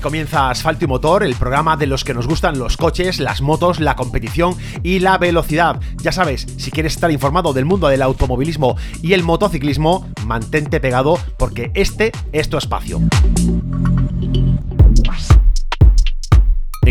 Comienza 0.00 0.50
Asfalto 0.50 0.84
y 0.84 0.88
Motor, 0.88 1.22
el 1.22 1.34
programa 1.34 1.76
de 1.76 1.86
los 1.86 2.04
que 2.04 2.14
nos 2.14 2.26
gustan 2.26 2.58
los 2.58 2.76
coches, 2.76 3.20
las 3.20 3.40
motos, 3.40 3.80
la 3.80 3.96
competición 3.96 4.56
y 4.82 5.00
la 5.00 5.18
velocidad. 5.18 5.80
Ya 6.02 6.12
sabes, 6.12 6.46
si 6.56 6.70
quieres 6.70 6.94
estar 6.94 7.10
informado 7.10 7.52
del 7.52 7.64
mundo 7.64 7.88
del 7.88 8.02
automovilismo 8.02 8.76
y 9.02 9.12
el 9.12 9.22
motociclismo, 9.22 10.08
mantente 10.24 10.80
pegado 10.80 11.18
porque 11.36 11.70
este 11.74 12.12
es 12.32 12.48
tu 12.48 12.58
espacio. 12.58 13.00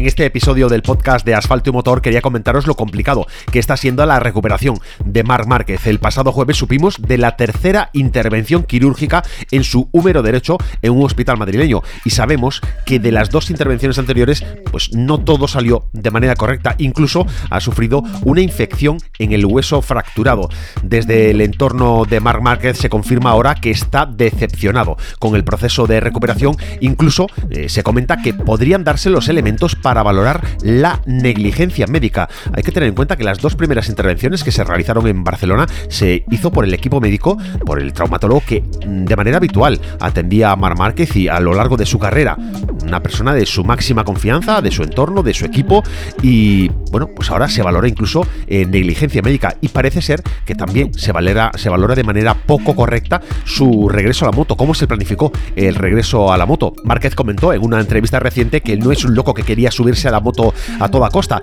Este 0.08 0.24
episodio 0.24 0.70
del 0.70 0.84
podcast 0.84 1.26
de 1.26 1.36
Asfalto 1.36 1.70
y 1.70 1.74
Motor 1.74 2.02
quería 2.02 2.21
comentaros 2.21 2.66
lo 2.66 2.76
complicado 2.76 3.28
que 3.52 3.60
está 3.60 3.76
siendo 3.76 4.06
la 4.06 4.21
recuperación 4.21 4.80
de 5.04 5.24
Marc 5.24 5.48
Márquez. 5.48 5.86
El 5.86 6.00
pasado 6.00 6.32
jueves 6.32 6.56
supimos 6.56 6.96
de 7.02 7.18
la 7.18 7.36
tercera 7.36 7.89
intervención 7.92 8.64
quirúrgica 8.64 9.21
en 9.52 9.66
su 9.66 9.89
húmero 9.92 10.21
derecho 10.21 10.60
en 10.82 10.93
un 10.93 11.04
hospital 11.04 11.36
madrileño 11.36 11.82
y 12.06 12.11
sabemos 12.11 12.61
que 12.86 13.00
de 13.00 13.11
las 13.11 13.32
dos 13.32 13.50
intervenciones 13.50 14.00
anteriores 14.00 14.46
pues 14.71 14.93
no 14.93 15.18
todo 15.18 15.46
salió 15.46 15.89
de 15.92 16.10
manera 16.10 16.38
correcta, 16.38 16.75
incluso 16.78 17.28
ha 17.50 17.60
sufrido 17.60 18.02
una 18.24 18.39
infección 18.39 19.00
en 19.19 19.33
el 19.33 19.46
hueso 19.46 19.82
fracturado. 19.82 20.47
Desde 20.83 21.32
el 21.32 21.42
entorno 21.42 22.05
de 22.05 22.21
Marc 22.21 22.42
Márquez 22.42 22.78
se 22.78 22.89
confirma 22.89 23.32
ahora 23.32 23.55
que 23.55 23.71
está 23.71 24.05
decepcionado 24.05 24.96
con 25.19 25.36
el 25.36 25.44
proceso 25.44 25.86
de 25.86 26.00
recuperación, 26.00 26.55
incluso 26.80 27.28
eh, 27.50 27.68
se 27.68 27.83
comenta 27.83 28.21
que 28.21 28.33
podrían 28.33 28.86
darse 28.86 29.10
los 29.10 29.28
elementos 29.28 29.75
para 29.75 29.96
valorar 30.04 30.42
la 30.61 31.01
negligencia 31.06 31.87
médica. 31.87 32.30
Hay 32.53 32.64
que 32.64 32.72
tener 32.72 32.89
en 32.89 32.95
cuenta 32.95 33.16
que 33.16 33.23
las 33.23 33.39
dos 33.39 33.55
primeras 33.55 33.89
intervenciones 33.89 34.44
que 34.44 34.52
se 34.52 34.64
realizaron 34.64 35.08
en 35.08 35.23
Barcelona 35.23 35.67
se 35.89 36.25
hizo 36.31 36.52
por 36.52 36.66
el 36.66 36.73
equipo 36.73 37.00
médico, 37.02 37.38
por 37.66 37.81
el 37.81 37.94
traumatólogo 37.94 38.44
que 38.45 38.61
mm, 38.61 39.05
de 39.05 39.16
manera 39.16 39.38
habitual 39.38 39.80
atendía 40.00 40.52
a 40.52 40.55
Mar 40.55 40.78
Márquez 40.78 41.16
y 41.16 41.28
a 41.28 41.39
lo 41.39 41.53
largo 41.53 41.78
de 41.78 41.86
su 41.86 42.00
carrera. 42.00 42.38
Una 42.88 43.02
persona 43.02 43.33
de 43.33 43.45
su 43.45 43.64
máxima 43.64 44.03
confianza, 44.03 44.61
de 44.61 44.71
su 44.71 44.83
entorno, 44.83 45.23
de 45.23 45.33
su 45.33 45.45
equipo 45.45 45.83
y 46.21 46.69
bueno, 46.91 47.07
pues 47.07 47.29
ahora 47.29 47.49
se 47.49 47.61
valora 47.61 47.88
incluso 47.88 48.25
negligencia 48.47 49.21
médica 49.21 49.55
y 49.61 49.67
parece 49.67 50.02
ser 50.02 50.23
que 50.45 50.55
también 50.55 50.94
se, 50.94 51.11
valera, 51.11 51.52
se 51.55 51.69
valora 51.69 51.95
de 51.95 52.03
manera 52.03 52.33
poco 52.33 52.75
correcta 52.75 53.21
su 53.45 53.89
regreso 53.89 54.25
a 54.25 54.29
la 54.29 54.35
moto. 54.35 54.55
¿Cómo 54.55 54.73
se 54.73 54.88
planificó 54.88 55.31
el 55.55 55.75
regreso 55.75 56.31
a 56.31 56.38
la 56.38 56.45
moto? 56.45 56.73
Márquez 56.83 57.16
comentó 57.16 57.53
en 57.53 57.63
una 57.63 57.79
entrevista 57.79 58.19
reciente 58.19 58.61
que 58.61 58.77
no 58.77 58.91
es 58.91 59.03
un 59.05 59.16
loco 59.16 59.33
que 59.33 59.44
quería 59.44 59.72
subirse 59.72 60.07
a 60.07 60.11
la 60.11 60.19
moto 60.19 60.53
a 60.79 60.89
toda 60.89 61.09
costa, 61.09 61.41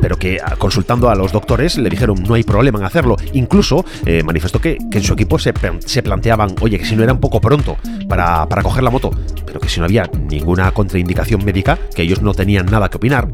pero 0.00 0.16
que 0.16 0.38
ah, 0.42 0.56
consultando 0.56 1.10
a 1.10 1.14
los 1.14 1.32
doctores 1.32 1.78
le 1.78 1.90
dijeron 1.90 2.22
no 2.22 2.34
hay 2.34 2.42
problema 2.42 2.78
en 2.78 2.84
hacerlo. 2.84 3.16
Incluso 3.32 3.84
eh, 4.06 4.22
manifestó 4.22 4.60
que, 4.60 4.78
en 4.92 5.02
su 5.02 5.12
equipo 5.14 5.38
se, 5.38 5.52
se, 5.84 6.02
planteaban, 6.02 6.54
oye, 6.60 6.78
que 6.78 6.84
si 6.84 6.96
no 6.96 7.04
era 7.04 7.12
un 7.12 7.20
poco 7.20 7.40
pronto 7.40 7.76
para, 8.08 8.48
para 8.48 8.62
coger 8.62 8.82
la 8.82 8.90
moto, 8.90 9.10
que 9.58 9.68
si 9.68 9.80
no 9.80 9.86
había 9.86 10.10
ninguna 10.28 10.70
contraindicación 10.72 11.44
médica, 11.44 11.78
que 11.94 12.02
ellos 12.02 12.22
no 12.22 12.34
tenían 12.34 12.66
nada 12.66 12.88
que 12.88 12.96
opinar. 12.96 13.28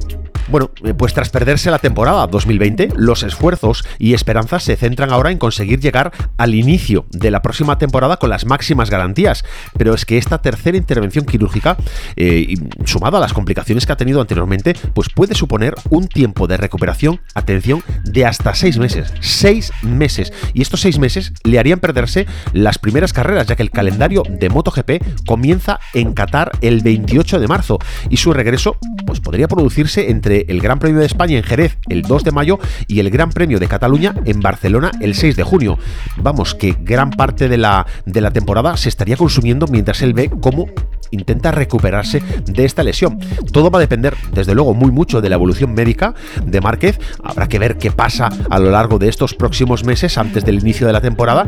Bueno, 0.48 0.70
eh, 0.84 0.94
pues 0.94 1.14
tras 1.14 1.30
perderse 1.30 1.70
la 1.70 1.78
temporada 1.78 2.26
2020, 2.26 2.90
los 2.96 3.22
esfuerzos 3.22 3.84
y 3.98 4.14
esperanzas 4.14 4.62
se 4.62 4.76
centran 4.76 5.10
ahora 5.10 5.30
en 5.30 5.38
conseguir 5.38 5.80
llegar 5.80 6.12
al 6.36 6.54
inicio 6.54 7.06
de 7.10 7.30
la 7.30 7.40
próxima 7.42 7.78
temporada 7.78 8.18
con 8.18 8.30
las 8.30 8.44
máximas 8.44 8.90
garantías. 8.90 9.44
Pero 9.78 9.94
es 9.94 10.04
que 10.04 10.18
esta 10.18 10.42
tercera 10.42 10.76
intervención 10.76 11.24
quirúrgica, 11.24 11.76
eh, 12.16 12.54
sumada 12.84 13.18
a 13.18 13.20
las 13.20 13.32
complicaciones 13.32 13.86
que 13.86 13.92
ha 13.92 13.96
tenido 13.96 14.20
anteriormente, 14.20 14.74
pues 14.92 15.08
puede 15.08 15.34
suponer 15.34 15.74
un 15.90 16.08
tiempo 16.08 16.46
de 16.46 16.56
recuperación, 16.56 17.20
atención, 17.34 17.82
de 18.04 18.26
hasta 18.26 18.54
seis 18.54 18.78
meses. 18.78 19.12
Seis 19.20 19.72
meses. 19.82 20.32
Y 20.52 20.62
estos 20.62 20.80
seis 20.80 20.98
meses 20.98 21.32
le 21.42 21.58
harían 21.58 21.80
perderse 21.80 22.26
las 22.52 22.78
primeras 22.78 23.12
carreras, 23.12 23.46
ya 23.46 23.56
que 23.56 23.62
el 23.62 23.70
calendario 23.70 24.22
de 24.28 24.50
MotoGP 24.50 25.24
comienza 25.26 25.80
en 25.94 26.12
Qatar 26.12 26.52
el 26.60 26.82
28 26.82 27.40
de 27.40 27.48
marzo 27.48 27.78
y 28.10 28.18
su 28.18 28.32
regreso 28.32 28.76
pues 29.06 29.20
podría 29.20 29.48
producirse 29.48 30.10
entre 30.10 30.33
el 30.48 30.60
Gran 30.60 30.78
Premio 30.78 31.00
de 31.00 31.06
España 31.06 31.36
en 31.36 31.42
Jerez 31.42 31.78
el 31.88 32.02
2 32.02 32.24
de 32.24 32.32
mayo 32.32 32.58
y 32.86 33.00
el 33.00 33.10
Gran 33.10 33.30
Premio 33.30 33.58
de 33.58 33.68
Cataluña 33.68 34.14
en 34.24 34.40
Barcelona 34.40 34.90
el 35.00 35.14
6 35.14 35.36
de 35.36 35.42
junio. 35.42 35.78
Vamos, 36.16 36.54
que 36.54 36.76
gran 36.80 37.10
parte 37.10 37.48
de 37.48 37.58
la, 37.58 37.86
de 38.06 38.20
la 38.20 38.30
temporada 38.30 38.76
se 38.76 38.88
estaría 38.88 39.16
consumiendo 39.16 39.66
mientras 39.66 40.02
él 40.02 40.14
ve 40.14 40.30
cómo 40.40 40.66
intenta 41.14 41.50
recuperarse 41.50 42.22
de 42.44 42.64
esta 42.64 42.82
lesión. 42.82 43.18
Todo 43.52 43.70
va 43.70 43.78
a 43.78 43.80
depender, 43.80 44.14
desde 44.32 44.54
luego, 44.54 44.74
muy 44.74 44.90
mucho 44.90 45.20
de 45.20 45.28
la 45.28 45.36
evolución 45.36 45.74
médica 45.74 46.14
de 46.44 46.60
Márquez. 46.60 46.98
Habrá 47.22 47.48
que 47.48 47.58
ver 47.58 47.78
qué 47.78 47.90
pasa 47.90 48.28
a 48.50 48.58
lo 48.58 48.70
largo 48.70 48.98
de 48.98 49.08
estos 49.08 49.34
próximos 49.34 49.84
meses 49.84 50.18
antes 50.18 50.44
del 50.44 50.60
inicio 50.60 50.86
de 50.86 50.92
la 50.92 51.00
temporada. 51.00 51.46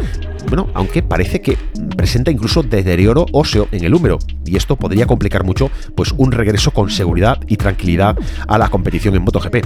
Bueno, 0.48 0.68
aunque 0.74 1.02
parece 1.02 1.40
que 1.40 1.58
presenta 1.96 2.30
incluso 2.30 2.62
deterioro 2.62 3.26
óseo 3.32 3.68
en 3.72 3.84
el 3.84 3.94
húmero 3.94 4.18
y 4.44 4.56
esto 4.56 4.76
podría 4.76 5.06
complicar 5.06 5.44
mucho 5.44 5.70
pues 5.94 6.12
un 6.16 6.32
regreso 6.32 6.70
con 6.70 6.90
seguridad 6.90 7.40
y 7.48 7.56
tranquilidad 7.56 8.16
a 8.46 8.58
la 8.58 8.68
competición 8.68 9.16
en 9.16 9.22
MotoGP. 9.22 9.56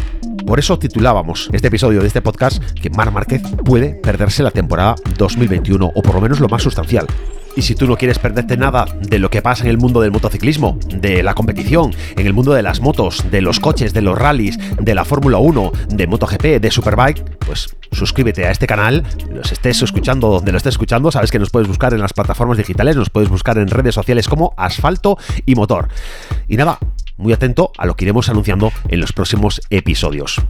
Por 0.47 0.59
eso 0.59 0.79
titulábamos 0.79 1.51
este 1.53 1.69
episodio 1.69 2.01
de 2.01 2.07
este 2.07 2.23
podcast 2.23 2.63
que 2.75 2.91
Mar 2.91 3.13
Márquez 3.13 3.43
puede 3.65 3.95
perderse 3.95 4.43
la 4.43 4.51
temporada 4.51 4.95
2021 5.19 5.93
o 5.95 6.03
por 6.03 6.15
lo 6.15 6.21
menos 6.21 6.41
lo 6.41 6.49
más 6.49 6.63
sustancial. 6.63 7.07
Y 7.57 7.63
si 7.63 7.75
tú 7.75 7.87
no 7.87 7.97
quieres 7.97 8.19
perderte 8.19 8.57
nada 8.57 8.87
de 9.01 9.19
lo 9.19 9.31
que 9.31 9.43
pasa 9.43 9.65
en 9.65 9.71
el 9.71 9.79
mundo 9.79 10.01
del 10.01 10.13
motociclismo, 10.13 10.79
de 10.89 11.23
la 11.23 11.35
competición, 11.35 11.93
en 12.17 12.27
el 12.27 12.33
mundo 12.33 12.53
de 12.53 12.63
las 12.63 12.81
motos, 12.81 13.25
de 13.31 13.41
los 13.41 13.59
coches, 13.59 13.93
de 13.93 14.03
los 14.03 14.17
rallies, 14.17 14.59
de 14.81 14.95
la 14.95 15.05
Fórmula 15.05 15.39
1, 15.39 15.73
de 15.89 16.07
MotoGP, 16.07 16.61
de 16.61 16.71
Superbike, 16.71 17.39
pues 17.41 17.77
suscríbete 17.93 18.47
a 18.47 18.51
este 18.51 18.67
canal, 18.67 19.05
los 19.33 19.51
estés 19.51 19.83
escuchando 19.83 20.29
donde 20.29 20.53
lo 20.53 20.59
estés 20.59 20.75
escuchando, 20.75 21.11
sabes 21.11 21.31
que 21.31 21.39
nos 21.39 21.51
puedes 21.51 21.69
buscar 21.69 21.93
en 21.93 22.01
las 22.01 22.13
plataformas 22.13 22.57
digitales, 22.57 22.97
nos 22.97 23.11
puedes 23.11 23.29
buscar 23.29 23.59
en 23.59 23.69
redes 23.69 23.95
sociales 23.95 24.29
como 24.29 24.55
Asfalto 24.57 25.19
y 25.45 25.55
Motor. 25.57 25.89
Y 26.49 26.57
nada, 26.57 26.79
muy 27.17 27.33
atento 27.33 27.73
a 27.77 27.87
lo 27.87 27.97
que 27.97 28.05
iremos 28.05 28.29
anunciando 28.29 28.73
en 28.89 29.01
los 29.01 29.13
próximos 29.13 29.61
episodios. 29.71 30.41